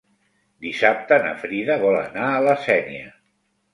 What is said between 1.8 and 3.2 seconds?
vol anar a la Sénia.